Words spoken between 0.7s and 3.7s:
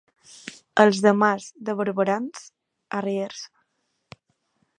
Els de Mas de Barberans, arriers.